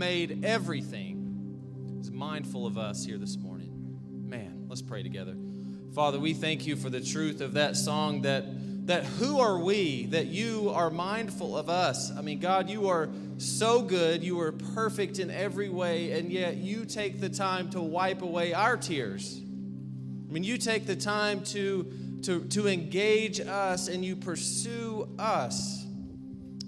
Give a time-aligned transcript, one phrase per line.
[0.00, 4.00] made everything, is mindful of us here this morning.
[4.10, 5.36] Man, let's pray together.
[5.94, 10.06] Father, we thank you for the truth of that song that that who are we
[10.06, 12.10] that you are mindful of us?
[12.16, 16.56] I mean, God, you are so good, you are perfect in every way, and yet
[16.56, 19.38] you take the time to wipe away our tears.
[19.38, 21.92] I mean, you take the time to,
[22.22, 25.79] to, to engage us and you pursue us.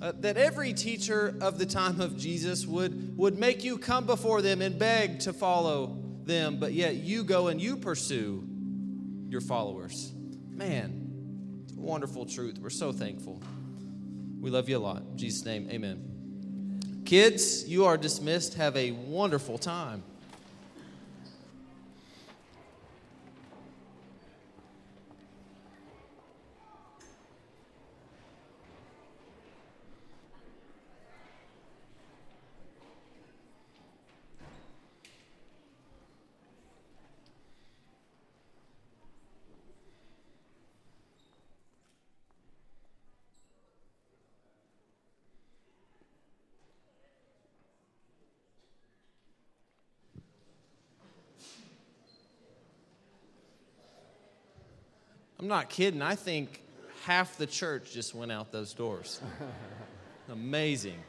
[0.02, 4.42] Uh, that every teacher of the time of Jesus would, would make you come before
[4.42, 8.44] them and beg to follow them, but yet you go and you pursue
[9.28, 10.12] your followers.
[10.48, 12.58] Man, wonderful truth.
[12.58, 13.40] We're so thankful.
[14.40, 15.02] We love you a lot.
[15.02, 17.02] In Jesus' name, amen.
[17.04, 18.54] Kids, you are dismissed.
[18.54, 20.02] Have a wonderful time.
[55.42, 56.02] I'm not kidding.
[56.02, 56.62] I think
[57.02, 59.20] half the church just went out those doors.
[60.32, 61.00] Amazing.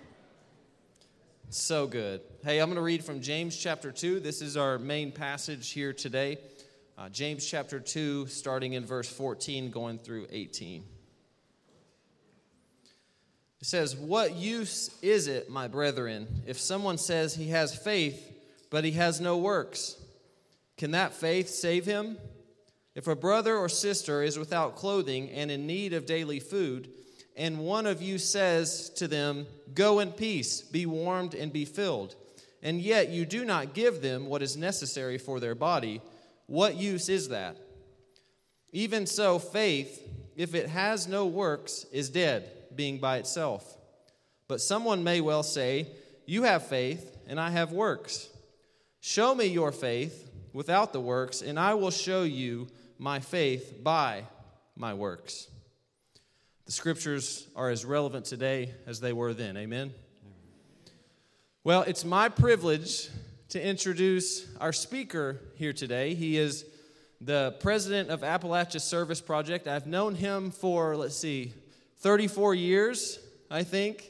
[1.50, 2.20] So good.
[2.44, 4.22] Hey, I'm going to read from James chapter 2.
[4.22, 6.40] This is our main passage here today.
[6.98, 10.84] Uh, James chapter 2, starting in verse 14, going through 18.
[13.62, 18.34] It says, What use is it, my brethren, if someone says he has faith,
[18.72, 19.95] but he has no works?
[20.78, 22.18] Can that faith save him?
[22.95, 26.89] If a brother or sister is without clothing and in need of daily food,
[27.35, 32.16] and one of you says to them, Go in peace, be warmed and be filled,
[32.61, 36.02] and yet you do not give them what is necessary for their body,
[36.45, 37.58] what use is that?
[38.72, 40.02] Even so, faith,
[40.35, 43.78] if it has no works, is dead, being by itself.
[44.47, 45.88] But someone may well say,
[46.25, 48.29] You have faith, and I have works.
[49.00, 52.68] Show me your faith without the works, and I will show you
[53.03, 54.24] my faith by
[54.78, 55.50] my works.
[56.66, 59.58] The scriptures are as relevant today as they were then.
[59.58, 59.94] Amen?
[61.66, 63.09] Well, it's my privilege
[63.50, 66.13] to introduce our speaker here today.
[66.13, 66.63] He is
[67.19, 69.68] the president of Appalachia Service Project.
[69.68, 71.52] I've known him for, let's see,
[71.97, 73.19] 34 years,
[73.52, 74.09] I think.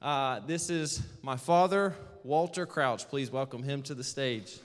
[0.00, 3.08] Uh, this is my father, Walter Crouch.
[3.08, 4.58] Please welcome him to the stage.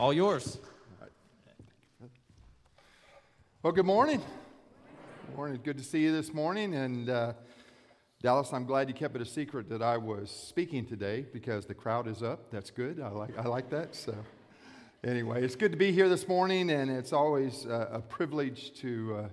[0.00, 0.58] All yours.
[3.62, 4.22] Well, good morning.
[5.26, 5.60] Good morning.
[5.62, 6.72] Good to see you this morning.
[6.74, 7.34] And uh,
[8.22, 11.74] Dallas, I'm glad you kept it a secret that I was speaking today because the
[11.74, 12.50] crowd is up.
[12.50, 12.98] That's good.
[12.98, 13.94] I like, I like that.
[13.94, 14.14] So,
[15.04, 19.16] anyway, it's good to be here this morning, and it's always uh, a privilege to
[19.16, 19.28] uh,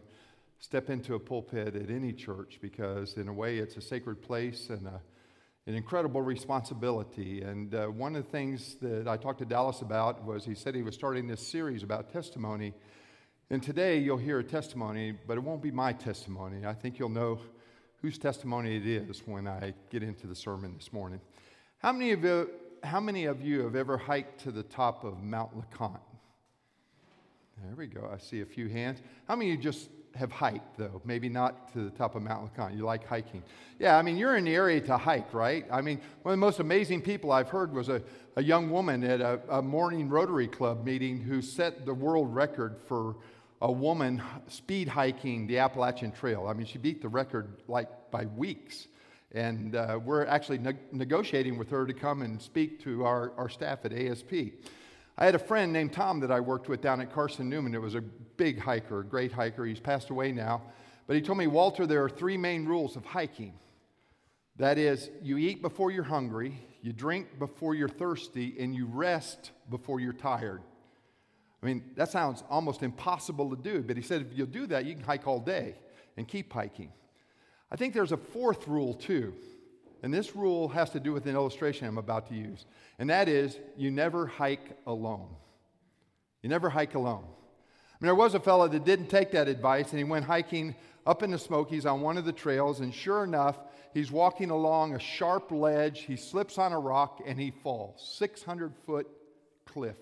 [0.59, 4.67] step into a pulpit at any church because, in a way, it's a sacred place
[4.69, 4.99] and a
[5.67, 7.41] an incredible responsibility.
[7.41, 10.73] And uh, one of the things that I talked to Dallas about was he said
[10.73, 12.73] he was starting this series about testimony.
[13.49, 16.65] And today you'll hear a testimony, but it won't be my testimony.
[16.65, 17.39] I think you'll know
[18.01, 21.19] whose testimony it is when I get into the sermon this morning.
[21.79, 22.49] How many of you,
[22.83, 25.99] how many of you have ever hiked to the top of Mount LeConte?
[27.61, 28.09] There we go.
[28.13, 28.99] I see a few hands.
[29.27, 31.01] How many of you just have hiked, though.
[31.05, 32.75] Maybe not to the top of Mount LeConte.
[32.75, 33.43] You like hiking.
[33.79, 35.65] Yeah, I mean, you're in the area to hike, right?
[35.71, 38.01] I mean, one of the most amazing people I've heard was a,
[38.35, 42.77] a young woman at a, a morning Rotary Club meeting who set the world record
[42.87, 43.15] for
[43.61, 46.47] a woman speed hiking the Appalachian Trail.
[46.47, 48.87] I mean, she beat the record like by weeks.
[49.33, 53.49] And uh, we're actually ne- negotiating with her to come and speak to our, our
[53.49, 54.33] staff at ASP.
[55.17, 57.73] I had a friend named Tom that I worked with down at Carson Newman.
[57.73, 59.65] It was a big hiker, a great hiker.
[59.65, 60.61] He's passed away now.
[61.07, 63.53] But he told me, Walter, there are three main rules of hiking.
[64.57, 69.51] That is, you eat before you're hungry, you drink before you're thirsty, and you rest
[69.71, 70.61] before you're tired.
[71.63, 74.85] I mean, that sounds almost impossible to do, but he said if you'll do that,
[74.85, 75.75] you can hike all day
[76.15, 76.91] and keep hiking.
[77.71, 79.33] I think there's a fourth rule too.
[80.03, 82.65] And this rule has to do with an illustration I'm about to use.
[82.99, 85.29] And that is you never hike alone.
[86.41, 87.23] You never hike alone.
[87.25, 90.75] I mean, there was a fellow that didn't take that advice and he went hiking
[91.05, 92.79] up in the Smokies on one of the trails.
[92.79, 93.57] And sure enough,
[93.93, 96.01] he's walking along a sharp ledge.
[96.01, 99.07] He slips on a rock and he falls 600 foot
[99.65, 99.97] cliff.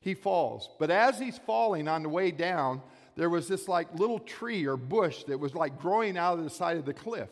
[0.00, 0.70] He falls.
[0.78, 2.80] But as he's falling on the way down,
[3.16, 6.50] there was this like little tree or bush that was like growing out of the
[6.50, 7.28] side of the cliff.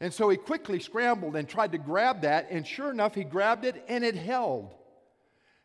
[0.00, 3.64] And so he quickly scrambled and tried to grab that, and sure enough, he grabbed
[3.64, 4.74] it and it held.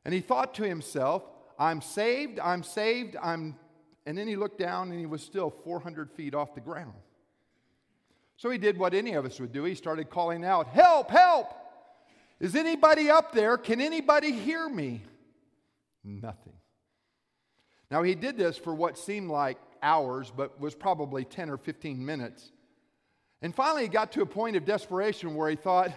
[0.03, 1.23] And he thought to himself,
[1.57, 3.57] I'm saved, I'm saved, I'm.
[4.05, 6.93] And then he looked down and he was still 400 feet off the ground.
[8.37, 9.63] So he did what any of us would do.
[9.63, 11.53] He started calling out, Help, help!
[12.39, 13.57] Is anybody up there?
[13.57, 15.01] Can anybody hear me?
[16.03, 16.53] Nothing.
[17.89, 22.05] Now, he did this for what seemed like hours, but was probably 10 or 15
[22.05, 22.51] minutes.
[23.45, 25.91] And finally, he got to a point of desperation where he thought,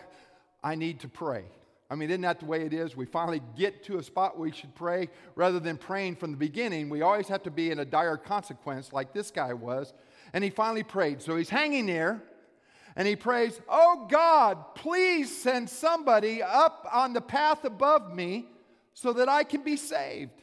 [0.63, 1.47] I need to pray.
[1.89, 2.95] I mean, isn't that the way it is?
[2.95, 6.37] We finally get to a spot where we should pray rather than praying from the
[6.37, 6.91] beginning.
[6.91, 9.95] We always have to be in a dire consequence, like this guy was.
[10.35, 11.23] And he finally prayed.
[11.23, 12.23] So he's hanging there
[12.97, 18.45] and he prays, Oh God, please send somebody up on the path above me
[18.93, 20.39] so that I can be saved.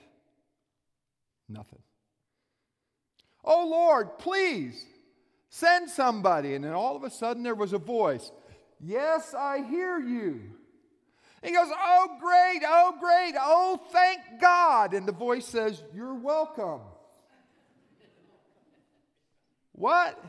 [1.48, 1.84] Nothing.
[3.44, 4.84] Oh Lord, please
[5.56, 6.54] send somebody.
[6.56, 8.32] And then all of a sudden there was a voice
[8.82, 10.42] Yes, I hear you.
[11.42, 14.94] He goes, Oh, great, oh, great, oh, thank God.
[14.94, 16.82] And the voice says, You're welcome.
[19.72, 20.22] what?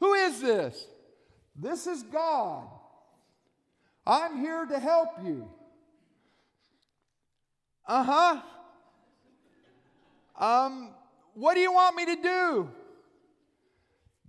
[0.00, 0.86] Who is this?
[1.54, 2.64] This is God.
[4.06, 5.48] I'm here to help you.
[7.86, 8.40] Uh huh.
[10.38, 10.90] Um,
[11.34, 12.70] what do you want me to do?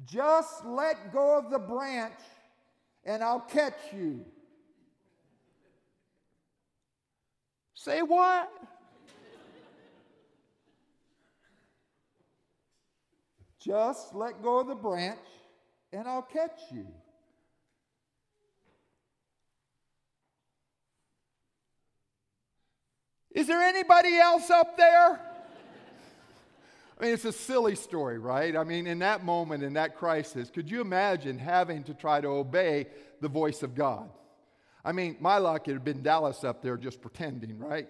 [0.05, 2.19] Just let go of the branch
[3.03, 4.25] and I'll catch you.
[7.73, 8.51] Say what?
[13.59, 15.19] Just let go of the branch
[15.93, 16.87] and I'll catch you.
[23.31, 25.30] Is there anybody else up there?
[27.01, 28.55] I mean, it's a silly story, right?
[28.55, 32.27] I mean, in that moment, in that crisis, could you imagine having to try to
[32.27, 32.85] obey
[33.21, 34.07] the voice of God?
[34.85, 37.87] I mean, my luck, it had been Dallas up there just pretending, right?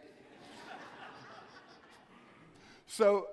[2.87, 3.27] so,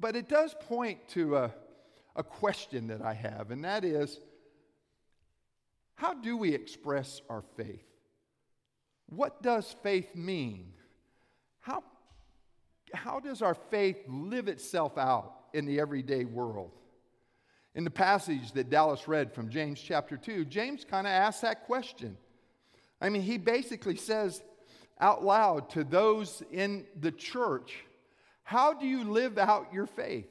[0.00, 1.54] but it does point to a,
[2.16, 4.18] a question that I have, and that is
[5.96, 7.84] how do we express our faith?
[9.10, 10.72] What does faith mean?
[11.60, 11.84] How,
[12.92, 16.70] how does our faith live itself out in the everyday world?
[17.74, 21.64] In the passage that Dallas read from James chapter 2, James kind of asks that
[21.64, 22.16] question.
[23.00, 24.42] I mean, he basically says
[25.00, 27.84] out loud to those in the church,
[28.44, 30.30] How do you live out your faith?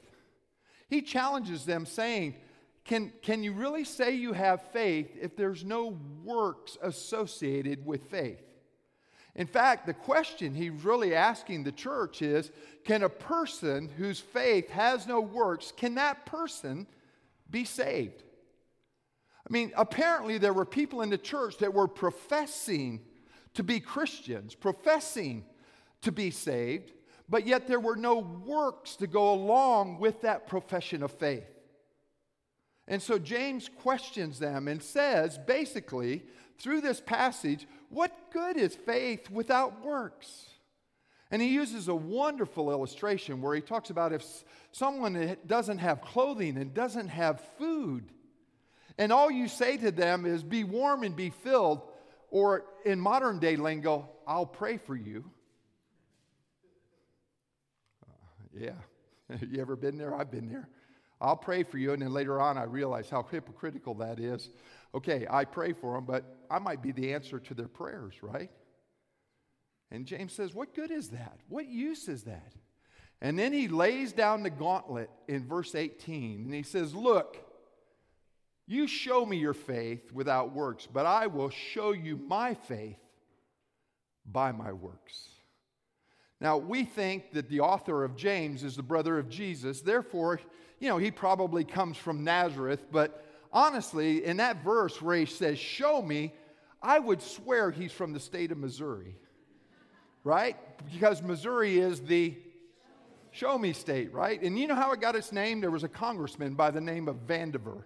[0.88, 2.36] He challenges them, saying,
[2.86, 8.42] can, can you really say you have faith if there's no works associated with faith?
[9.35, 12.51] In fact, the question he's really asking the church is
[12.83, 16.85] can a person whose faith has no works, can that person
[17.50, 18.24] be saved?
[19.47, 23.01] I mean, apparently there were people in the church that were professing
[23.56, 25.45] to be Christians, professing
[26.01, 26.91] to be saved,
[27.27, 31.50] but yet there were no works to go along with that profession of faith.
[32.88, 36.24] And so James questions them and says, basically,
[36.57, 40.48] through this passage, what good is faith without works?
[41.30, 44.24] And he uses a wonderful illustration where he talks about if
[44.72, 48.06] someone doesn't have clothing and doesn't have food,
[48.98, 51.81] and all you say to them is, be warm and be filled,
[52.30, 55.26] or in modern day lingo, I'll pray for you.
[58.04, 59.38] Uh, yeah.
[59.52, 60.16] you ever been there?
[60.16, 60.69] I've been there.
[61.19, 61.94] I'll pray for you.
[61.94, 64.50] And then later on, I realize how hypocritical that is.
[64.94, 68.52] Okay, I pray for them, but I might be the answer to their prayers, right?
[69.90, 71.40] And James says, What good is that?
[71.50, 72.54] What use is that?
[73.22, 77.38] And then he lays down the gauntlet in verse 18 and he says, Look,
[78.68, 83.00] you show me your faith without works, but I will show you my faith
[84.24, 85.30] by my works.
[86.40, 89.81] Now, we think that the author of James is the brother of Jesus.
[89.81, 90.40] Therefore,
[90.80, 92.86] you know, he probably comes from Nazareth.
[92.92, 96.33] But honestly, in that verse where he says, Show me,
[96.83, 99.16] I would swear he's from the state of Missouri.
[100.23, 100.57] Right?
[100.92, 102.35] Because Missouri is the
[103.31, 104.42] show me state, right?
[104.42, 105.59] And you know how it got its name?
[105.59, 107.83] There was a congressman by the name of Vandiver,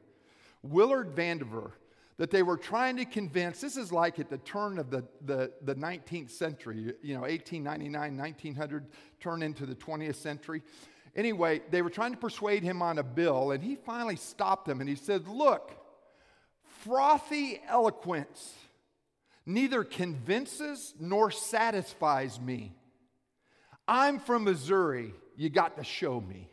[0.62, 1.72] Willard Vandiver
[2.18, 5.52] that they were trying to convince this is like at the turn of the, the,
[5.64, 8.86] the 19th century you know 1899 1900
[9.20, 10.64] turn into the 20th century
[11.16, 14.82] anyway they were trying to persuade him on a bill and he finally stopped them
[14.82, 15.72] and he said look
[16.84, 18.56] frothy eloquence
[19.48, 22.76] neither convinces nor satisfies me
[23.88, 26.48] i'm from missouri you got to show me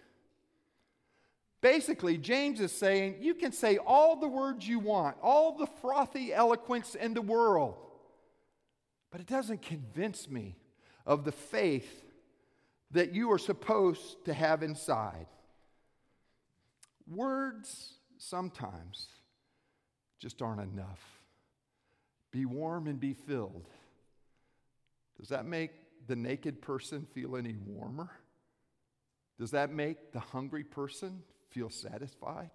[1.64, 6.30] Basically, James is saying you can say all the words you want, all the frothy
[6.30, 7.74] eloquence in the world,
[9.10, 10.56] but it doesn't convince me
[11.06, 12.04] of the faith
[12.90, 15.24] that you are supposed to have inside.
[17.10, 19.08] Words sometimes
[20.18, 21.13] just aren't enough.
[22.34, 23.68] Be warm and be filled.
[25.20, 25.70] Does that make
[26.08, 28.10] the naked person feel any warmer?
[29.38, 32.50] Does that make the hungry person feel satisfied?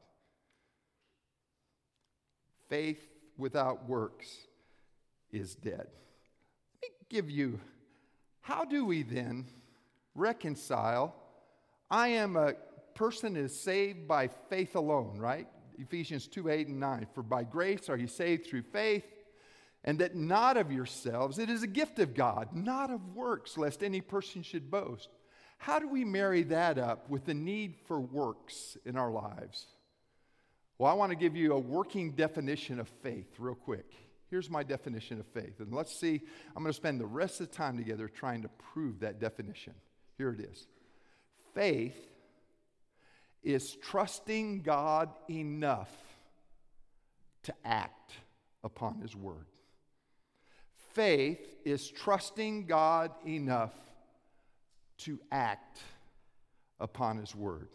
[2.67, 3.01] Faith
[3.38, 4.27] without works
[5.31, 5.88] is dead.
[5.88, 7.62] Let me give you
[8.41, 9.45] how do we then
[10.13, 11.15] reconcile?
[11.89, 12.55] I am a
[12.95, 15.48] person is saved by faith alone, right?
[15.77, 17.07] Ephesians 2 8 and 9.
[17.15, 19.05] For by grace are you saved through faith,
[19.83, 21.39] and that not of yourselves.
[21.39, 25.09] It is a gift of God, not of works, lest any person should boast.
[25.57, 29.67] How do we marry that up with the need for works in our lives?
[30.77, 33.93] Well, I want to give you a working definition of faith, real quick.
[34.29, 35.59] Here's my definition of faith.
[35.59, 36.21] And let's see,
[36.55, 39.74] I'm going to spend the rest of the time together trying to prove that definition.
[40.17, 40.67] Here it is
[41.53, 41.98] faith
[43.43, 45.91] is trusting God enough
[47.43, 48.13] to act
[48.63, 49.45] upon His word.
[50.93, 53.74] Faith is trusting God enough
[55.00, 55.79] to act
[56.79, 57.69] upon His word.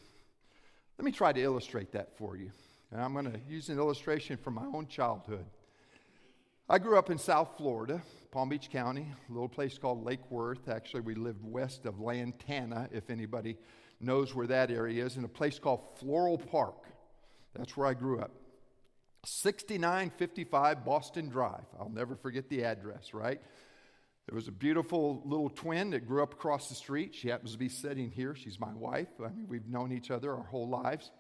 [0.99, 2.51] Let me try to illustrate that for you.
[2.91, 5.47] And I'm going to use an illustration from my own childhood.
[6.69, 10.69] I grew up in South Florida, Palm Beach County, a little place called Lake Worth.
[10.69, 13.57] Actually, we lived west of Lantana, if anybody
[14.01, 16.87] knows where that area is, in a place called Floral Park.
[17.55, 18.31] That's where I grew up.
[19.25, 21.65] 6955 Boston Drive.
[21.79, 23.41] I'll never forget the address, right?
[24.27, 27.15] There was a beautiful little twin that grew up across the street.
[27.15, 28.35] She happens to be sitting here.
[28.35, 29.09] She's my wife.
[29.21, 31.11] I mean, we've known each other our whole lives.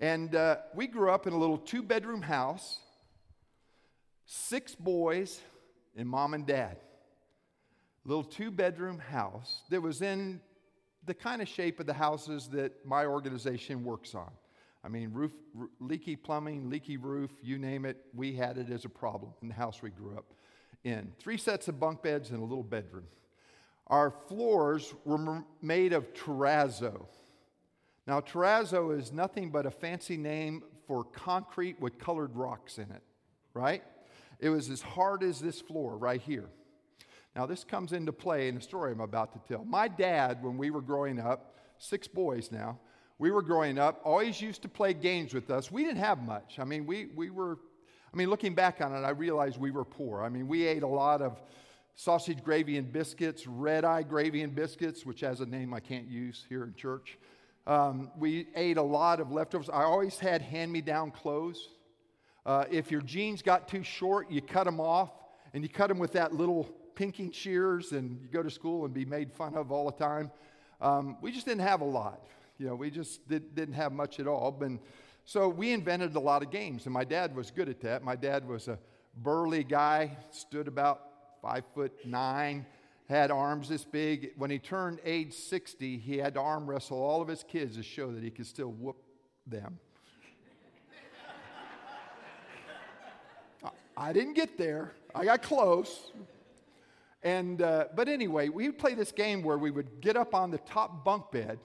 [0.00, 2.80] And uh, we grew up in a little two bedroom house,
[4.26, 5.40] six boys,
[5.96, 6.78] and mom and dad.
[8.04, 10.40] Little two bedroom house that was in
[11.04, 14.30] the kind of shape of the houses that my organization works on.
[14.84, 18.84] I mean, roof, r- leaky plumbing, leaky roof, you name it, we had it as
[18.84, 20.26] a problem in the house we grew up
[20.84, 21.12] in.
[21.18, 23.06] Three sets of bunk beds and a little bedroom.
[23.86, 27.06] Our floors were made of terrazzo.
[28.06, 33.02] Now, terrazzo is nothing but a fancy name for concrete with colored rocks in it,
[33.54, 33.82] right?
[34.40, 36.48] It was as hard as this floor right here.
[37.36, 39.64] Now, this comes into play in the story I'm about to tell.
[39.64, 42.78] My dad, when we were growing up, six boys now,
[43.22, 45.70] we were growing up, always used to play games with us.
[45.70, 46.58] We didn't have much.
[46.58, 47.56] I mean, we, we were,
[48.12, 50.24] I mean, looking back on it, I realized we were poor.
[50.24, 51.40] I mean, we ate a lot of
[51.94, 56.08] sausage gravy and biscuits, red eye gravy and biscuits, which has a name I can't
[56.08, 57.16] use here in church.
[57.64, 59.70] Um, we ate a lot of leftovers.
[59.70, 61.68] I always had hand me down clothes.
[62.44, 65.12] Uh, if your jeans got too short, you cut them off,
[65.54, 66.64] and you cut them with that little
[66.96, 70.28] pinking shears and you go to school and be made fun of all the time.
[70.80, 72.20] Um, we just didn't have a lot.
[72.58, 74.56] You know, we just did, didn't have much at all.
[74.62, 74.78] And
[75.24, 78.02] so we invented a lot of games, and my dad was good at that.
[78.02, 78.78] My dad was a
[79.16, 81.00] burly guy, stood about
[81.40, 82.66] five foot nine,
[83.08, 84.32] had arms this big.
[84.36, 87.82] When he turned age 60, he had to arm wrestle all of his kids to
[87.82, 88.96] show that he could still whoop
[89.46, 89.78] them.
[93.96, 94.92] I didn't get there.
[95.14, 96.12] I got close.
[97.22, 100.50] And, uh, but anyway, we would play this game where we would get up on
[100.50, 101.58] the top bunk bed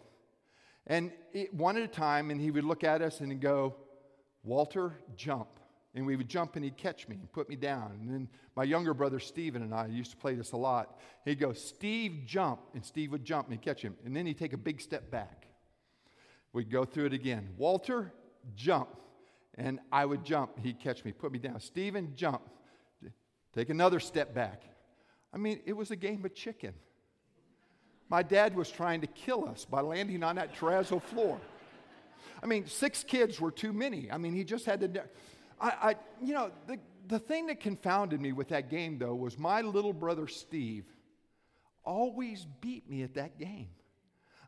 [0.87, 3.75] and it, one at a time, and he would look at us and he'd go,
[4.43, 5.49] Walter, jump.
[5.93, 7.97] And we would jump and he'd catch me and put me down.
[8.01, 10.99] And then my younger brother Steven and I used to play this a lot.
[11.25, 12.59] He'd go, Steve, jump.
[12.73, 13.95] And Steve would jump and he'd catch him.
[14.05, 15.47] And then he'd take a big step back.
[16.53, 17.49] We'd go through it again.
[17.57, 18.13] Walter,
[18.55, 18.89] jump.
[19.55, 20.59] And I would jump.
[20.59, 21.59] He'd catch me, put me down.
[21.59, 22.41] Steven, jump.
[23.53, 24.61] Take another step back.
[25.33, 26.73] I mean, it was a game of chicken.
[28.09, 31.39] My dad was trying to kill us by landing on that terrazzo floor.
[32.41, 34.11] I mean, six kids were too many.
[34.11, 35.03] I mean, he just had to.
[35.59, 39.37] I, I, you know, the, the thing that confounded me with that game, though, was
[39.37, 40.85] my little brother Steve
[41.83, 43.69] always beat me at that game.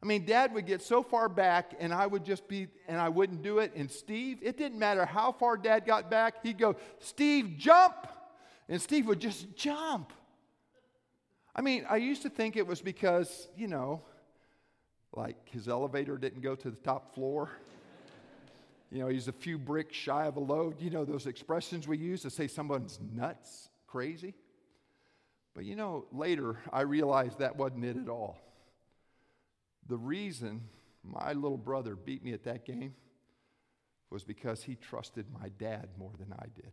[0.01, 3.09] I mean, dad would get so far back and I would just be, and I
[3.09, 3.73] wouldn't do it.
[3.75, 8.07] And Steve, it didn't matter how far dad got back, he'd go, Steve, jump!
[8.69, 10.13] And Steve would just jump.
[11.59, 14.01] I mean, I used to think it was because, you know,
[15.11, 17.49] like his elevator didn't go to the top floor.
[18.89, 20.79] You know, he's a few bricks shy of a load.
[20.79, 24.35] You know, those expressions we use to say someone's nuts, crazy.
[25.53, 28.39] But you know, later I realized that wasn't it at all.
[29.89, 30.61] The reason
[31.03, 32.95] my little brother beat me at that game
[34.09, 36.71] was because he trusted my dad more than I did.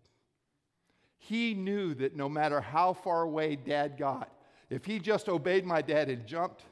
[1.18, 4.30] He knew that no matter how far away dad got,
[4.70, 6.62] if he just obeyed my dad and jumped,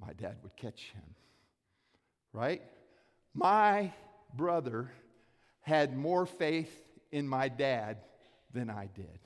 [0.00, 1.14] my dad would catch him.
[2.32, 2.62] Right?
[3.34, 3.92] My
[4.34, 4.90] brother
[5.60, 6.72] had more faith
[7.10, 7.98] in my dad
[8.52, 9.18] than I did.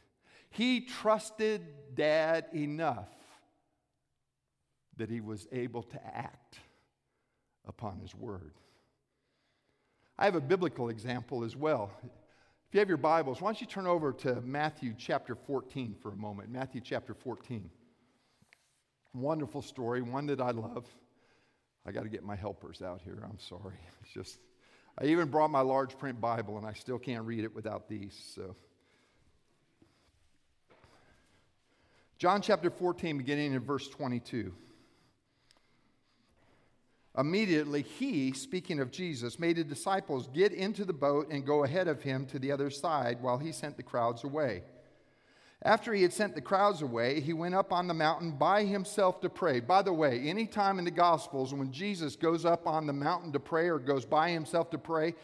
[0.50, 1.62] He trusted
[1.94, 3.08] dad enough
[4.96, 6.58] that he was able to act
[7.66, 8.52] upon his word.
[10.18, 11.90] I have a biblical example as well.
[12.72, 16.10] If you have your Bibles, why don't you turn over to Matthew chapter 14 for
[16.10, 16.48] a moment?
[16.48, 17.68] Matthew chapter 14.
[19.12, 20.86] Wonderful story, one that I love.
[21.84, 23.18] I got to get my helpers out here.
[23.28, 23.74] I'm sorry.
[24.02, 24.38] It's just,
[24.96, 28.18] I even brought my large print Bible and I still can't read it without these.
[28.34, 28.56] So,
[32.16, 34.50] John chapter 14, beginning in verse 22.
[37.16, 41.86] Immediately, he, speaking of Jesus, made the disciples get into the boat and go ahead
[41.86, 44.62] of him to the other side while he sent the crowds away.
[45.64, 49.20] After he had sent the crowds away, he went up on the mountain by himself
[49.20, 49.60] to pray.
[49.60, 53.32] By the way, any time in the Gospels when Jesus goes up on the mountain
[53.32, 55.14] to pray or goes by himself to pray,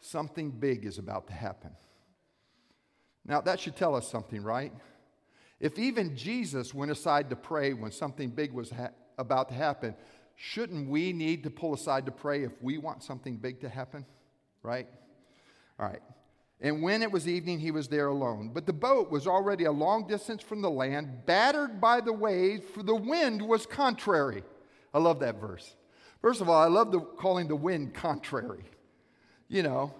[0.00, 1.70] something big is about to happen.
[3.24, 4.72] Now, that should tell us something, right?
[5.60, 9.94] If even Jesus went aside to pray when something big was ha- about to happen,
[10.36, 14.04] shouldn't we need to pull aside to pray if we want something big to happen?
[14.62, 14.86] Right?
[15.80, 16.02] All right.
[16.60, 18.50] And when it was evening, he was there alone.
[18.54, 22.62] But the boat was already a long distance from the land, battered by the waves,
[22.74, 24.42] for the wind was contrary.
[24.94, 25.76] I love that verse.
[26.22, 28.64] First of all, I love the, calling the wind contrary.
[29.48, 29.94] You know,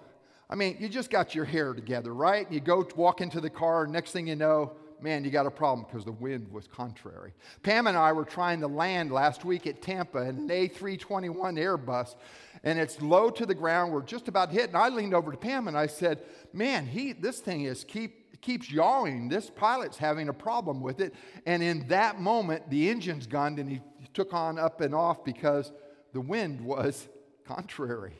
[0.49, 2.51] I mean, you just got your hair together, right?
[2.51, 5.85] You go walk into the car, next thing you know, man, you got a problem
[5.87, 7.33] because the wind was contrary.
[7.63, 12.15] Pam and I were trying to land last week at Tampa in an A321 Airbus,
[12.63, 13.91] and it's low to the ground.
[13.91, 14.69] We're just about hit.
[14.69, 16.23] And I leaned over to Pam and I said,
[16.53, 19.29] Man, he, this thing is keep, keeps yawing.
[19.29, 21.13] This pilot's having a problem with it.
[21.45, 23.81] And in that moment, the engine's gunned and he
[24.13, 25.71] took on up and off because
[26.13, 27.07] the wind was
[27.45, 28.13] contrary.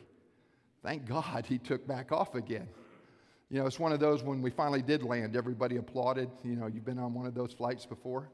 [0.82, 2.68] Thank God he took back off again.
[3.50, 6.30] You know, it's one of those when we finally did land, everybody applauded.
[6.44, 8.28] You know, you've been on one of those flights before.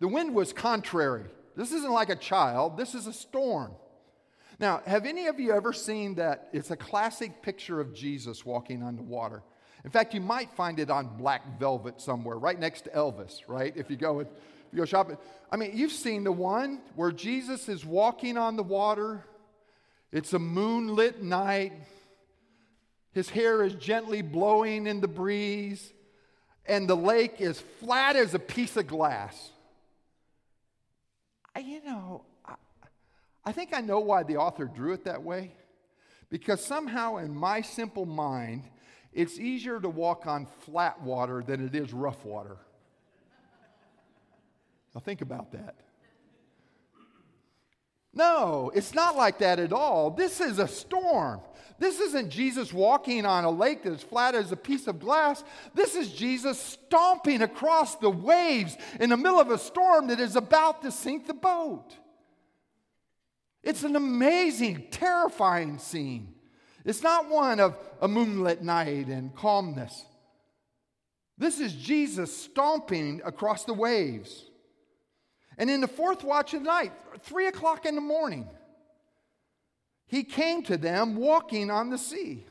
[0.00, 1.24] The wind was contrary.
[1.56, 3.72] This isn't like a child, this is a storm.
[4.60, 6.48] Now, have any of you ever seen that?
[6.52, 9.42] It's a classic picture of Jesus walking on the water.
[9.84, 13.72] In fact, you might find it on black velvet somewhere, right next to Elvis, right?
[13.76, 14.26] If you go, if
[14.72, 15.16] you go shopping.
[15.52, 19.24] I mean, you've seen the one where Jesus is walking on the water.
[20.10, 21.72] It's a moonlit night.
[23.18, 25.92] His hair is gently blowing in the breeze,
[26.66, 29.50] and the lake is flat as a piece of glass.
[31.60, 32.54] You know, I,
[33.44, 35.50] I think I know why the author drew it that way.
[36.30, 38.62] Because somehow, in my simple mind,
[39.12, 42.58] it's easier to walk on flat water than it is rough water.
[44.94, 45.74] Now, think about that.
[48.18, 50.10] No, it's not like that at all.
[50.10, 51.40] This is a storm.
[51.78, 55.44] This isn't Jesus walking on a lake that's flat as a piece of glass.
[55.72, 60.34] This is Jesus stomping across the waves in the middle of a storm that is
[60.34, 61.94] about to sink the boat.
[63.62, 66.34] It's an amazing, terrifying scene.
[66.84, 70.04] It's not one of a moonlit night and calmness.
[71.36, 74.47] This is Jesus stomping across the waves.
[75.58, 76.92] And in the fourth watch of the night,
[77.22, 78.48] three o'clock in the morning,
[80.06, 82.46] he came to them walking on the sea.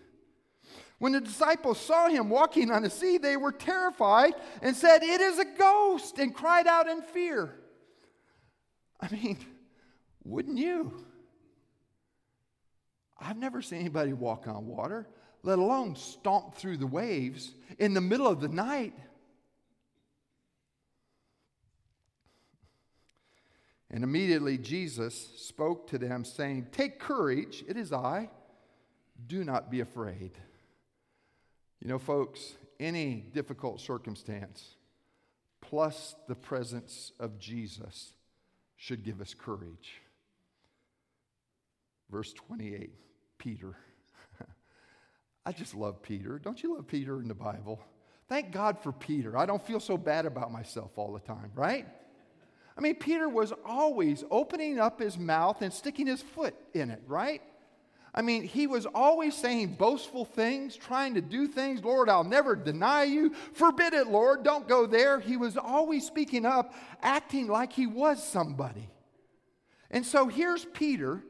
[1.00, 5.22] When the disciples saw him walking on the sea, they were terrified and said, It
[5.22, 7.56] is a ghost, and cried out in fear.
[9.00, 9.38] I mean,
[10.24, 11.06] wouldn't you?
[13.20, 15.08] I've never seen anybody walk on water,
[15.44, 18.94] let alone stomp through the waves in the middle of the night.
[23.90, 28.30] And immediately Jesus spoke to them, saying, Take courage, it is I.
[29.28, 30.32] Do not be afraid.
[31.80, 34.76] You know, folks, any difficult circumstance
[35.62, 38.14] plus the presence of Jesus
[38.76, 40.02] should give us courage.
[42.10, 42.92] Verse 28,
[43.38, 43.76] Peter.
[45.46, 46.40] I just love Peter.
[46.40, 47.82] Don't you love Peter in the Bible?
[48.30, 49.38] Thank God for Peter.
[49.38, 51.88] I don't feel so bad about myself all the time, right?
[52.78, 57.02] I mean, Peter was always opening up his mouth and sticking his foot in it,
[57.08, 57.42] right?
[58.14, 61.84] I mean, he was always saying boastful things, trying to do things.
[61.84, 63.34] Lord, I'll never deny you.
[63.54, 64.44] Forbid it, Lord.
[64.44, 65.20] Don't go there.
[65.20, 68.90] He was always speaking up, acting like he was somebody.
[69.92, 71.24] And so here's Peter.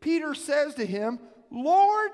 [0.00, 1.18] Peter says to him,
[1.50, 2.10] Lord,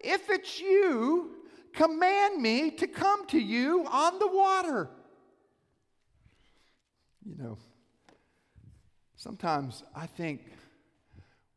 [0.00, 1.36] if it's you,
[1.72, 4.90] command me to come to you on the water.
[7.24, 7.58] You know,
[9.22, 10.40] sometimes I think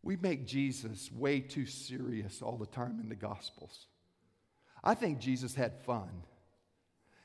[0.04, 3.88] we make Jesus way too serious all the time in the Gospels.
[4.84, 6.10] I think Jesus had fun.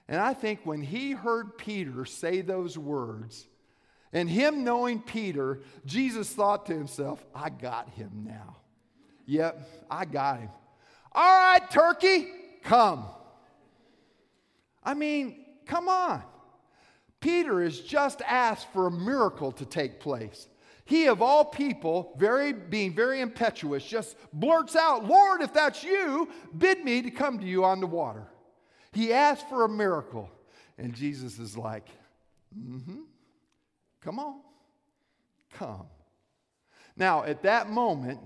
[0.08, 3.46] And I think when he heard Peter say those words,
[4.14, 8.56] and him knowing Peter, Jesus thought to himself, I got him now.
[9.26, 10.50] Yep, I got him.
[11.12, 12.26] All right, turkey,
[12.64, 13.04] come.
[14.82, 16.22] I mean, come on.
[17.20, 20.48] Peter has just asked for a miracle to take place.
[20.84, 26.28] He, of all people, very, being very impetuous, just blurts out, Lord, if that's you,
[26.56, 28.26] bid me to come to you on the water.
[28.92, 30.30] He asked for a miracle.
[30.78, 31.86] And Jesus is like,
[32.58, 33.00] mm hmm,
[34.00, 34.40] come on,
[35.52, 35.86] come.
[36.96, 38.18] Now, at that moment,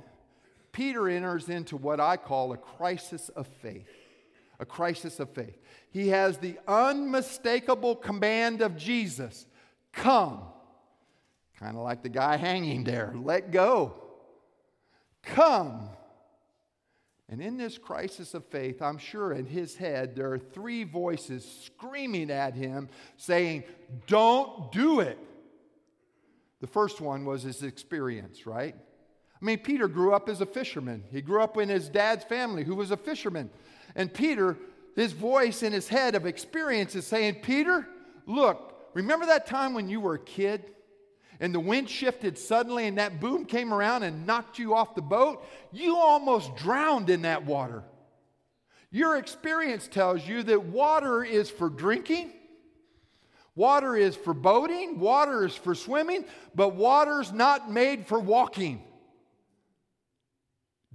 [0.73, 3.89] Peter enters into what I call a crisis of faith.
[4.61, 5.59] A crisis of faith.
[5.91, 9.47] He has the unmistakable command of Jesus
[9.93, 10.43] come.
[11.59, 13.95] Kind of like the guy hanging there, let go.
[15.23, 15.89] Come.
[17.29, 21.45] And in this crisis of faith, I'm sure in his head there are three voices
[21.65, 23.65] screaming at him saying,
[24.07, 25.19] Don't do it.
[26.61, 28.75] The first one was his experience, right?
[28.75, 31.05] I mean, Peter grew up as a fisherman.
[31.11, 33.51] He grew up in his dad's family, who was a fisherman.
[33.95, 34.57] And Peter,
[34.97, 37.87] his voice in his head of experience is saying, Peter,
[38.27, 40.65] look, remember that time when you were a kid
[41.41, 45.03] and the wind shifted suddenly and that boom came around and knocked you off the
[45.03, 45.45] boat?
[45.73, 47.83] You almost drowned in that water.
[48.91, 52.33] Your experience tells you that water is for drinking.
[53.57, 56.25] Water is for boating, water is for swimming,
[56.57, 58.83] but water's not made for walking.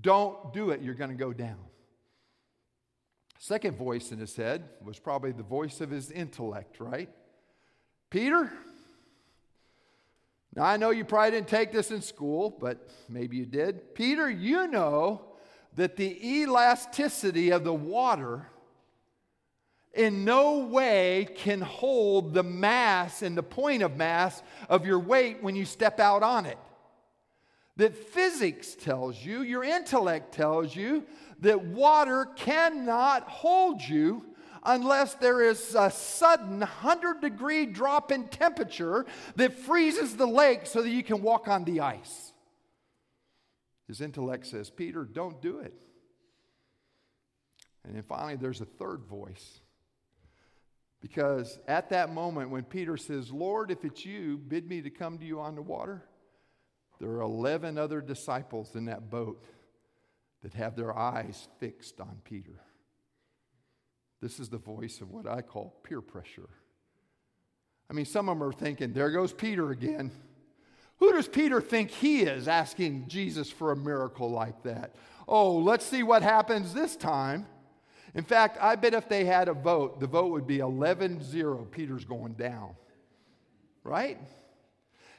[0.01, 1.68] Don't do it, you're going to go down.
[3.41, 7.09] Second voice in his head was probably the voice of his intellect, right?
[8.09, 8.51] Peter,
[10.53, 13.95] now I know you probably didn't take this in school, but maybe you did.
[13.95, 15.21] Peter, you know
[15.77, 18.45] that the elasticity of the water
[19.93, 25.41] in no way can hold the mass and the point of mass of your weight
[25.41, 26.57] when you step out on it
[27.79, 31.05] that physics tells you, your intellect tells you,
[31.41, 34.25] that water cannot hold you
[34.63, 40.81] unless there is a sudden 100 degree drop in temperature that freezes the lake so
[40.81, 42.33] that you can walk on the ice.
[43.87, 45.73] His intellect says, Peter, don't do it.
[47.83, 49.61] And then finally, there's a third voice.
[51.01, 55.17] Because at that moment, when Peter says, Lord, if it's you, bid me to come
[55.17, 56.03] to you on the water,
[56.99, 59.43] there are 11 other disciples in that boat
[60.43, 62.59] that have their eyes fixed on Peter.
[64.21, 66.49] This is the voice of what I call peer pressure.
[67.89, 70.11] I mean, some of them are thinking, there goes Peter again.
[70.97, 74.95] Who does Peter think he is asking Jesus for a miracle like that?
[75.27, 77.47] Oh, let's see what happens this time.
[78.15, 81.67] In fact, I bet if they had a vote, the vote would be 11 0.
[81.71, 82.75] Peter's going down.
[83.83, 84.19] Right?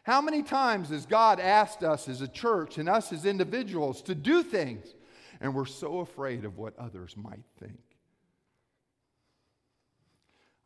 [0.03, 4.15] How many times has God asked us as a church and us as individuals to
[4.15, 4.95] do things,
[5.41, 7.81] and we're so afraid of what others might think?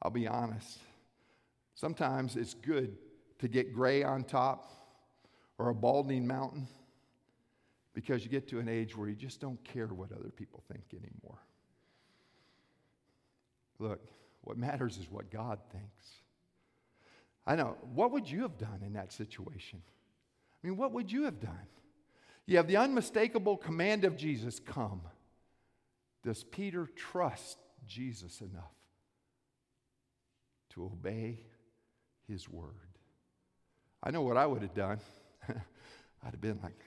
[0.03, 0.79] I'll be honest.
[1.75, 2.97] Sometimes it's good
[3.39, 4.71] to get gray on top
[5.59, 6.67] or a balding mountain
[7.95, 10.85] because you get to an age where you just don't care what other people think
[10.93, 11.39] anymore.
[13.79, 14.01] Look,
[14.43, 16.07] what matters is what God thinks.
[17.47, 17.77] I know.
[17.95, 19.83] What would you have done in that situation?
[20.63, 21.67] I mean, what would you have done?
[22.47, 25.03] You have the unmistakable command of Jesus come.
[26.23, 28.73] Does Peter trust Jesus enough
[30.71, 31.41] to obey
[32.29, 32.71] his word?
[34.03, 34.99] I know what I would have done.
[35.49, 36.79] I'd have been like,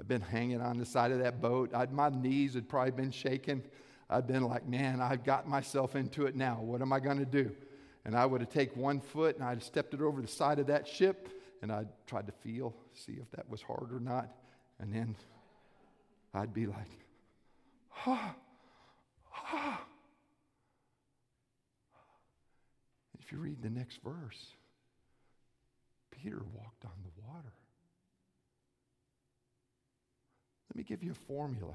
[0.00, 1.72] I've been hanging on the side of that boat.
[1.74, 3.62] I'd, my knees had probably been shaking.
[4.10, 6.60] I'd been like, man, I've got myself into it now.
[6.60, 7.50] What am I going to do?
[8.04, 10.58] And I would have taken one foot and I'd have stepped it over the side
[10.58, 11.28] of that ship
[11.62, 14.32] and I'd tried to feel, see if that was hard or not.
[14.80, 15.16] And then
[16.34, 16.90] I'd be like,
[18.06, 18.34] ah,
[19.34, 19.80] ah.
[23.18, 24.46] If you read the next verse,
[26.10, 27.52] Peter walked on the water.
[30.70, 31.74] Let me give you a formula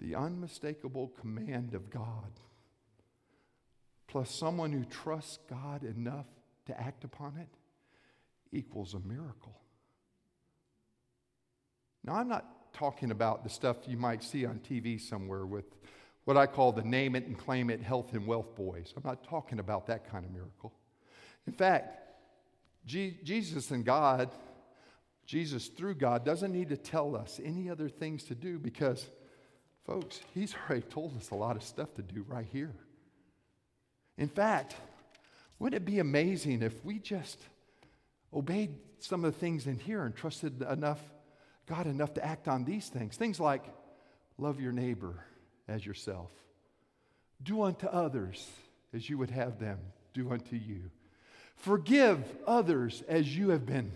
[0.00, 2.32] the unmistakable command of God
[4.06, 6.26] plus someone who trusts God enough
[6.66, 7.48] to act upon it
[8.56, 9.60] equals a miracle.
[12.04, 15.64] Now, I'm not talking about the stuff you might see on TV somewhere with
[16.24, 18.92] what I call the name it and claim it health and wealth boys.
[18.96, 20.72] I'm not talking about that kind of miracle.
[21.46, 22.00] In fact,
[22.86, 24.30] G- Jesus and God,
[25.26, 29.06] Jesus through God, doesn't need to tell us any other things to do because,
[29.86, 32.74] folks, He's already told us a lot of stuff to do right here.
[34.18, 34.76] In fact,
[35.58, 37.38] wouldn't it be amazing if we just
[38.32, 41.00] obeyed some of the things in here and trusted enough,
[41.66, 43.16] God enough to act on these things?
[43.16, 43.64] Things like
[44.38, 45.24] love your neighbor
[45.68, 46.30] as yourself,
[47.42, 48.46] do unto others
[48.92, 49.78] as you would have them
[50.14, 50.90] do unto you.
[51.56, 53.92] Forgive others as you have been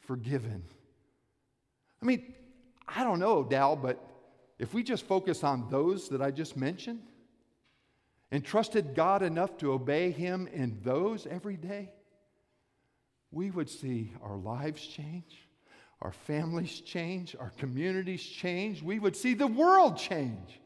[0.00, 0.62] forgiven.
[2.00, 2.34] I mean,
[2.86, 3.98] I don't know, Dal, but
[4.58, 7.00] if we just focus on those that I just mentioned
[8.30, 11.90] and trusted God enough to obey Him in those every day,
[13.30, 15.45] we would see our lives change,
[16.02, 18.82] our families change, our communities change.
[18.82, 20.60] We would see the world change.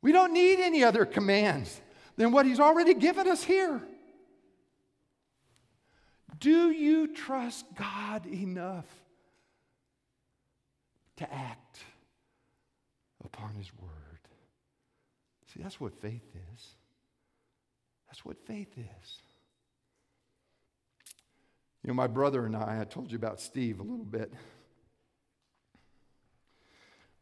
[0.00, 1.80] We don't need any other commands
[2.16, 3.82] than what He's already given us here.
[6.38, 8.86] Do you trust God enough
[11.16, 11.78] to act
[13.24, 13.90] upon His word?
[15.52, 16.66] See, that's what faith is.
[18.08, 19.18] That's what faith is.
[21.82, 24.32] You know, my brother and I, I told you about Steve a little bit.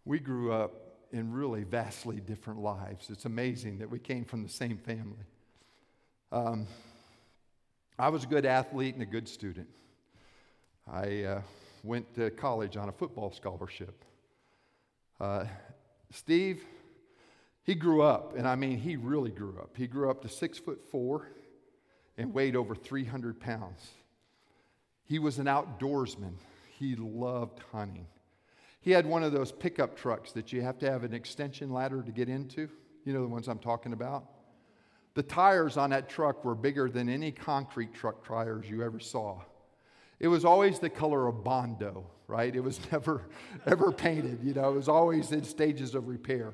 [0.05, 0.73] We grew up
[1.13, 3.09] in really vastly different lives.
[3.09, 5.25] It's amazing that we came from the same family.
[6.31, 6.67] Um,
[7.99, 9.67] I was a good athlete and a good student.
[10.87, 11.43] I uh,
[11.83, 14.05] went to college on a football scholarship.
[15.19, 15.47] Uh,
[16.13, 16.63] Steve,
[17.63, 19.71] he grew up, and I mean, he really grew up.
[19.75, 21.29] He grew up to six foot four
[22.19, 23.91] and weighed over 300 pounds.
[25.11, 26.35] He was an outdoorsman.
[26.79, 28.07] He loved hunting.
[28.81, 32.01] He had one of those pickup trucks that you have to have an extension ladder
[32.01, 32.69] to get into.
[33.05, 34.25] You know the ones I'm talking about?
[35.15, 39.41] The tires on that truck were bigger than any concrete truck tires you ever saw.
[40.21, 42.55] It was always the color of Bondo, right?
[42.55, 43.23] It was never,
[43.67, 46.53] ever painted, you know, it was always in stages of repair.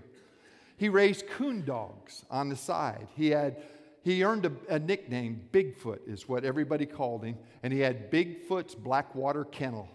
[0.79, 3.09] He raised coon dogs on the side.
[3.17, 3.63] He had
[4.07, 8.73] he earned a, a, nickname, Bigfoot is what everybody called him, and he had Bigfoot's
[8.73, 9.89] Blackwater Kennel.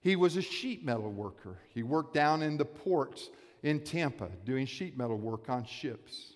[0.00, 1.58] He was a sheet metal worker.
[1.74, 3.28] He worked down in the ports
[3.62, 6.32] in Tampa doing sheet metal work on ships.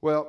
[0.00, 0.26] Well,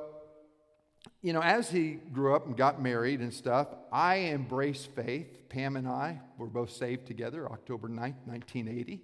[1.22, 5.48] you know, as he grew up and got married and stuff, I embraced faith.
[5.48, 9.00] Pam and I were both saved together October 9th, 1980.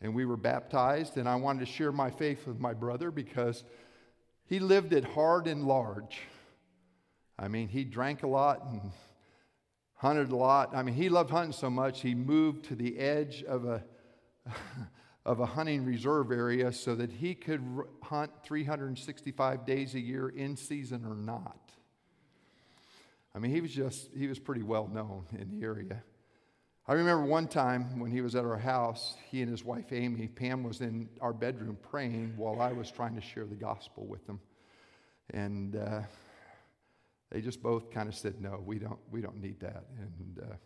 [0.00, 3.64] And we were baptized, and I wanted to share my faith with my brother because
[4.50, 6.18] he lived it hard and large.
[7.38, 8.90] I mean, he drank a lot and
[9.94, 10.74] hunted a lot.
[10.74, 13.82] I mean, he loved hunting so much, he moved to the edge of a.
[15.26, 17.62] of a hunting reserve area so that he could
[18.02, 21.70] hunt 365 days a year in season or not.
[23.34, 26.02] I mean, he was just, he was pretty well known in the area.
[26.90, 30.26] I remember one time when he was at our house, he and his wife Amy,
[30.26, 34.26] Pam was in our bedroom praying while I was trying to share the gospel with
[34.26, 34.40] them.
[35.32, 36.00] And uh,
[37.30, 40.56] they just both kind of said, no, we don't, we don't need that, and, uh,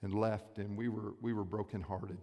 [0.00, 0.56] and left.
[0.56, 2.16] And we were, we were brokenhearted.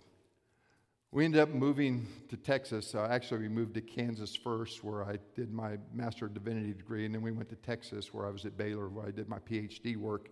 [1.11, 2.95] We ended up moving to Texas.
[2.95, 7.05] Uh, actually, we moved to Kansas first, where I did my Master of Divinity degree,
[7.05, 9.37] and then we went to Texas, where I was at Baylor, where I did my
[9.37, 10.29] PhD work.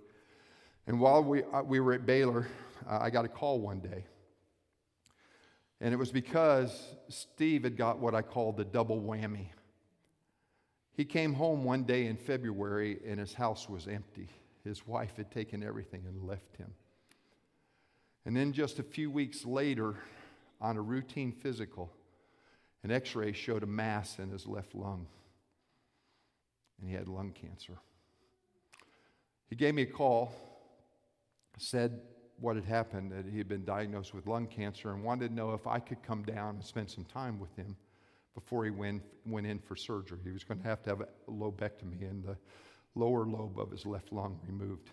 [0.88, 2.48] And while we, uh, we were at Baylor,
[2.90, 4.06] uh, I got a call one day.
[5.80, 9.48] And it was because Steve had got what I call the double whammy.
[10.96, 14.30] He came home one day in February, and his house was empty.
[14.64, 16.74] His wife had taken everything and left him.
[18.26, 19.96] And then just a few weeks later,
[20.62, 21.92] on a routine physical,
[22.84, 25.08] an x ray showed a mass in his left lung,
[26.80, 27.74] and he had lung cancer.
[29.50, 30.32] He gave me a call,
[31.58, 32.00] said
[32.40, 35.54] what had happened, that he had been diagnosed with lung cancer, and wanted to know
[35.54, 37.76] if I could come down and spend some time with him
[38.34, 40.20] before he went, went in for surgery.
[40.24, 42.38] He was going to have to have a lobectomy and the
[42.96, 44.90] lower lobe of his left lung removed.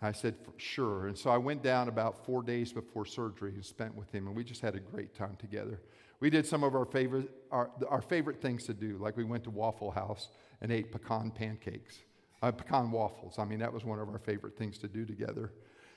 [0.00, 1.06] I said, sure.
[1.06, 4.36] And so I went down about four days before surgery and spent with him, and
[4.36, 5.80] we just had a great time together.
[6.20, 9.44] We did some of our favorite, our, our favorite things to do, like we went
[9.44, 10.28] to Waffle House
[10.60, 11.98] and ate pecan pancakes,
[12.42, 13.38] uh, pecan waffles.
[13.38, 15.52] I mean, that was one of our favorite things to do together.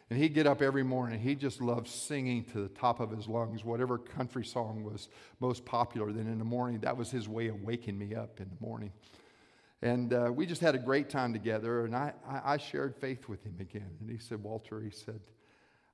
[0.10, 1.20] And he'd get up every morning.
[1.20, 5.66] He just loved singing to the top of his lungs, whatever country song was most
[5.66, 6.12] popular.
[6.12, 8.92] Then in the morning, that was his way of waking me up in the morning.
[9.82, 11.86] And uh, we just had a great time together.
[11.86, 13.92] And I, I, I shared faith with him again.
[14.00, 15.20] And he said, Walter, he said,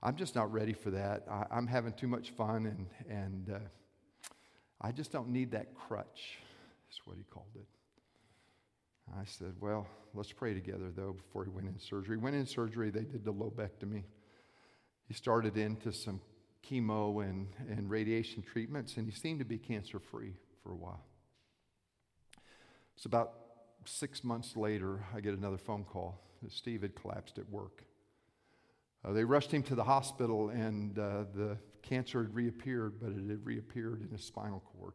[0.01, 1.25] I'm just not ready for that.
[1.29, 3.60] I, am having too much fun, and, and uh,
[4.79, 6.38] I just don't need that crutch,
[6.91, 7.65] is what he called it.
[9.13, 12.18] I said, Well, let's pray together, though, before he went in surgery.
[12.18, 14.04] Went in surgery, they did the lobectomy.
[15.08, 16.22] He started into some
[16.68, 21.04] chemo and, and radiation treatments, and he seemed to be cancer free for a while.
[22.96, 23.34] It's about
[23.86, 27.84] six months later, I get another phone call that Steve had collapsed at work.
[29.04, 33.30] Uh, they rushed him to the hospital, and uh, the cancer had reappeared, but it
[33.30, 34.94] had reappeared in his spinal cord.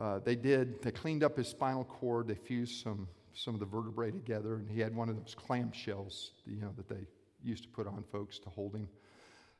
[0.00, 3.66] Uh, they did, they cleaned up his spinal cord, they fused some, some of the
[3.66, 7.06] vertebrae together, and he had one of those clamshells, you know, that they
[7.44, 8.88] used to put on folks to hold him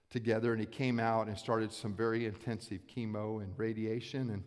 [0.09, 0.53] together.
[0.53, 4.42] And he came out and started some very intensive chemo and radiation, and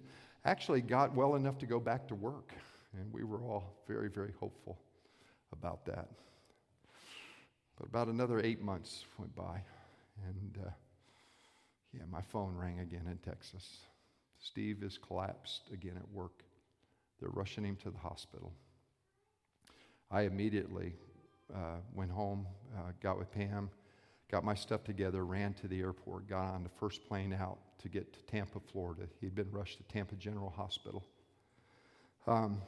[0.46, 2.54] actually got well enough to go back to work.
[2.98, 4.80] And we were all very, very hopeful
[5.52, 6.10] about that.
[7.78, 9.62] But about another eight months went by,
[10.28, 10.70] and uh,
[11.94, 13.78] yeah, my phone rang again in Texas.
[14.44, 16.44] Steve is collapsed again at work.
[17.20, 18.52] They're rushing him to the hospital.
[20.12, 20.94] I immediately
[21.54, 22.46] uh, went home,
[22.78, 23.70] uh, got with Pam,
[24.30, 27.88] got my stuff together, ran to the airport, got on the first plane out to
[27.88, 29.04] get to Tampa, Florida.
[29.22, 31.06] He'd been rushed to Tampa General Hospital.
[32.28, 32.62] Um,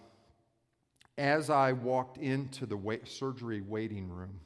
[1.18, 4.40] as I walked into the wait, surgery waiting room,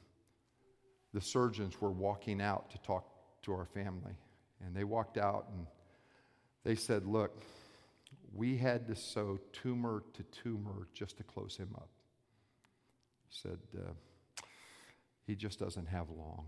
[1.13, 3.05] the surgeons were walking out to talk
[3.43, 4.13] to our family.
[4.65, 5.65] And they walked out and
[6.63, 7.41] they said, Look,
[8.33, 11.89] we had to sew tumor to tumor just to close him up.
[13.29, 13.91] Said, uh,
[15.25, 16.45] He just doesn't have long,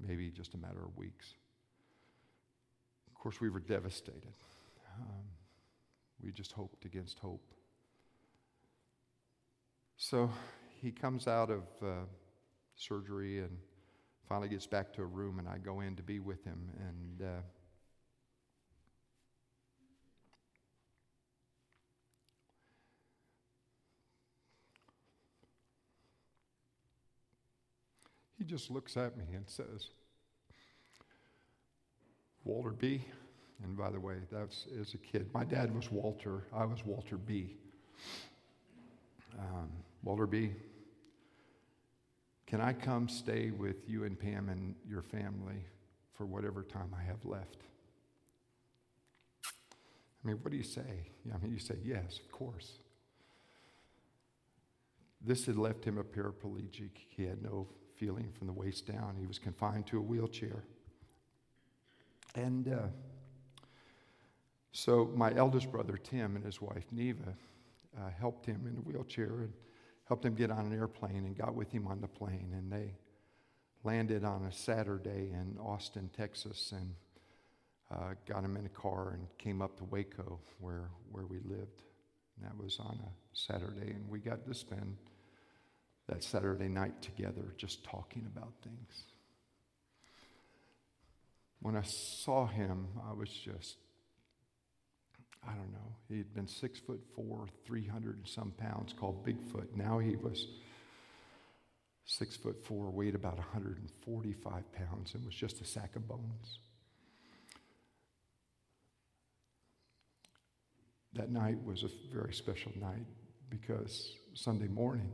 [0.00, 1.34] maybe just a matter of weeks.
[3.06, 4.34] Of course, we were devastated.
[5.00, 5.24] Um,
[6.22, 7.52] we just hoped against hope.
[9.96, 10.30] So
[10.80, 12.04] he comes out of uh,
[12.76, 13.58] surgery and
[14.28, 16.70] finally gets back to a room, and I go in to be with him.
[16.78, 17.40] And uh,
[28.38, 29.88] he just looks at me and says,
[32.44, 33.04] Walter B.
[33.64, 35.28] And by the way, that's as a kid.
[35.34, 36.44] My dad was Walter.
[36.54, 37.56] I was Walter B.
[39.38, 39.70] Um,
[40.04, 40.52] Walter B.,
[42.46, 45.66] can I come stay with you and Pam and your family
[46.14, 47.58] for whatever time I have left?
[49.44, 51.10] I mean, what do you say?
[51.34, 52.78] I mean, you say, yes, of course.
[55.20, 56.90] This had left him a paraplegic.
[57.10, 57.68] He had no
[57.98, 59.16] feeling from the waist down.
[59.18, 60.62] He was confined to a wheelchair.
[62.34, 62.86] And uh,
[64.72, 67.34] so my eldest brother, Tim, and his wife, Neva,
[67.98, 69.52] uh, helped him in a wheelchair and
[70.06, 72.52] helped him get on an airplane and got with him on the plane.
[72.52, 72.94] And they
[73.82, 76.94] landed on a Saturday in Austin, Texas, and
[77.90, 81.82] uh, got him in a car and came up to Waco, where, where we lived.
[82.36, 84.96] And that was on a Saturday, and we got to spend
[86.08, 89.04] that Saturday night together just talking about things.
[91.60, 93.76] When I saw him, I was just
[95.46, 99.74] I don't know, he had been six foot four, 300 and some pounds, called Bigfoot.
[99.74, 100.46] Now he was
[102.04, 106.58] six foot four, weighed about 145 pounds, and was just a sack of bones.
[111.14, 113.06] That night was a very special night
[113.48, 115.10] because Sunday morning,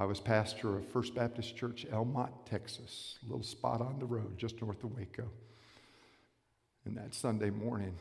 [0.00, 4.06] I was pastor of First Baptist Church, Elm Mott, Texas, a little spot on the
[4.06, 5.28] road just north of Waco.
[6.84, 7.96] And that Sunday morning,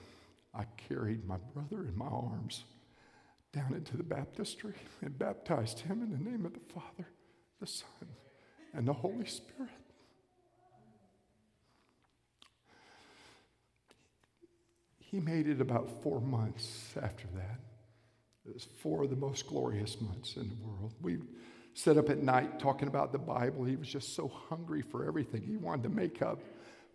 [0.53, 2.65] I carried my brother in my arms
[3.51, 7.09] down into the baptistry and baptized him in the name of the Father,
[7.59, 8.07] the Son,
[8.73, 9.71] and the Holy Spirit.
[14.99, 17.59] He made it about four months after that.
[18.45, 20.93] It was four of the most glorious months in the world.
[21.01, 21.17] We
[21.77, 23.63] sat up at night talking about the Bible.
[23.63, 25.43] He was just so hungry for everything.
[25.43, 26.41] He wanted to make up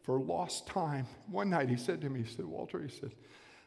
[0.02, 1.06] for lost time.
[1.30, 3.12] One night he said to me, he said, Walter, he said,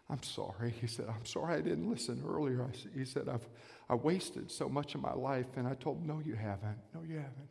[0.09, 0.73] I'm sorry.
[0.81, 2.63] He said, I'm sorry I didn't listen earlier.
[2.69, 3.47] I, he said, I've
[3.89, 5.45] I wasted so much of my life.
[5.55, 6.79] And I told him, No, you haven't.
[6.93, 7.49] No, you haven't.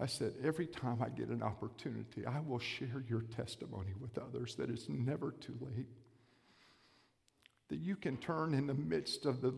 [0.00, 4.56] I said, Every time I get an opportunity, I will share your testimony with others
[4.56, 5.86] that it's never too late.
[7.68, 9.54] That you can turn in the midst of the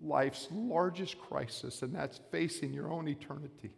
[0.00, 3.70] life's largest crisis, and that's facing your own eternity.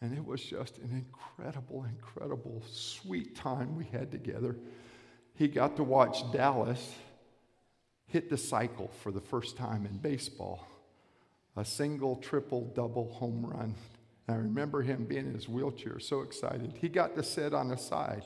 [0.00, 4.56] And it was just an incredible, incredible, sweet time we had together
[5.34, 6.94] he got to watch Dallas
[8.06, 10.66] hit the cycle for the first time in baseball
[11.56, 13.74] a single, triple, double home run
[14.26, 16.72] I remember him being in his wheelchair, so excited.
[16.80, 18.24] He got to sit on the side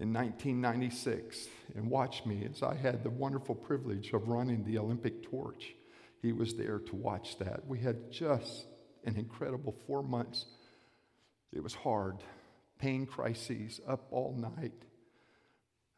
[0.00, 1.46] in 1996
[1.76, 5.74] and watched me as I had the wonderful privilege of running the Olympic torch.
[6.22, 7.66] He was there to watch that.
[7.66, 8.66] We had just
[9.04, 10.46] an incredible four months.
[11.52, 12.22] It was hard,
[12.78, 14.72] pain crises, up all night,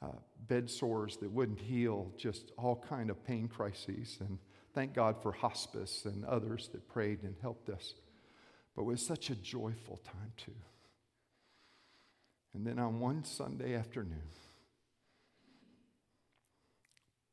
[0.02, 4.18] uh, bed sores that wouldn't heal, just all kind of pain crises.
[4.18, 4.38] And
[4.74, 7.94] thank God for hospice and others that prayed and helped us.
[8.74, 10.54] But it was such a joyful time, too.
[12.54, 14.22] And then on one Sunday afternoon,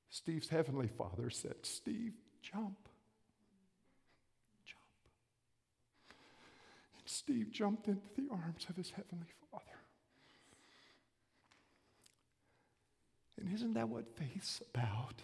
[0.09, 2.78] Steve's heavenly father said, Steve, jump.
[4.65, 4.82] Jump.
[6.97, 9.65] And Steve jumped into the arms of his heavenly father.
[13.39, 15.22] And isn't that what faith's about?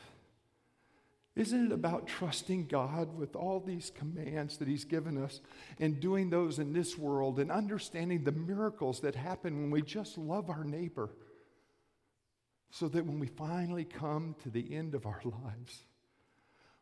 [1.36, 5.42] Isn't it about trusting God with all these commands that He's given us
[5.80, 10.18] and doing those in this world and understanding the miracles that happen when we just
[10.18, 11.10] love our neighbor?
[12.72, 15.82] So that when we finally come to the end of our lives,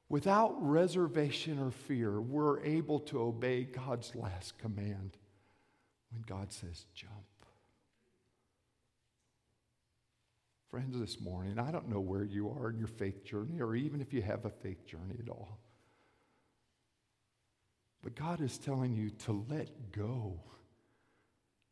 [0.08, 5.18] without reservation or fear, we're able to obey God's last command
[6.12, 7.33] when God says, jump.
[10.74, 14.02] Friends, this morning, I don't know where you are in your faith journey or even
[14.02, 15.60] if you have a faith journey at all.
[18.02, 20.40] But God is telling you to let go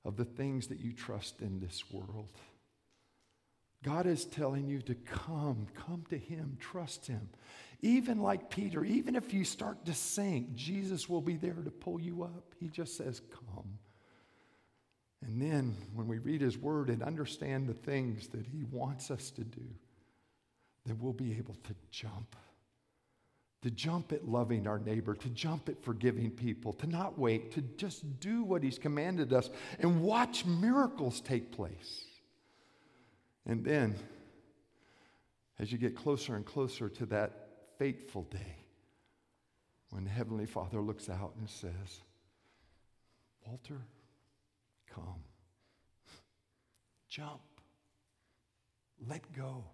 [0.05, 2.29] of the things that you trust in this world.
[3.83, 7.27] God is telling you to come, come to Him, trust Him.
[7.81, 11.99] Even like Peter, even if you start to sink, Jesus will be there to pull
[11.99, 12.53] you up.
[12.59, 13.79] He just says, Come.
[15.25, 19.29] And then when we read His Word and understand the things that He wants us
[19.31, 19.65] to do,
[20.85, 22.35] then we'll be able to jump.
[23.61, 27.61] To jump at loving our neighbor, to jump at forgiving people, to not wait, to
[27.61, 32.03] just do what He's commanded us and watch miracles take place.
[33.45, 33.95] And then,
[35.59, 38.57] as you get closer and closer to that fateful day,
[39.91, 42.01] when the Heavenly Father looks out and says,
[43.45, 43.81] Walter,
[44.95, 45.23] Come.
[47.11, 47.41] Jump.
[49.05, 49.65] Let go.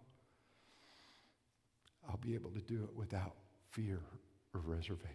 [2.09, 3.35] I'll be able to do it without
[3.69, 3.99] fear
[4.55, 5.13] or reservation.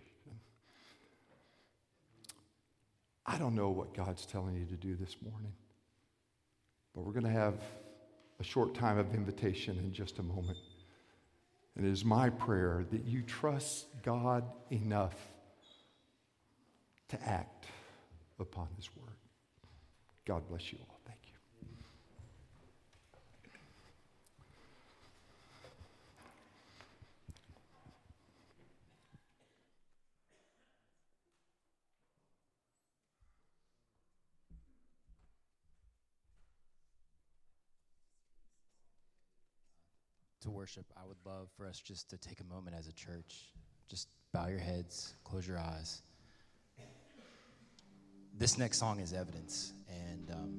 [3.27, 5.53] I don't know what God's telling you to do this morning,
[6.95, 7.55] but we're going to have
[8.39, 10.59] a short time of invitation in just a moment.
[11.75, 15.17] And it is my prayer that you trust God enough
[17.09, 17.67] to act
[18.39, 19.17] upon His word.
[20.25, 20.99] God bless you all.
[21.05, 21.33] Thank you.
[40.43, 43.53] To worship, I would love for us just to take a moment as a church.
[43.89, 46.03] Just bow your heads, close your eyes.
[48.39, 50.53] This next song is evidence, and um,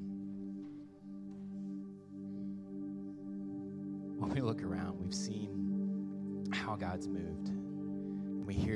[4.19, 7.51] when we look around, we've seen how God's moved.
[8.45, 8.71] We hear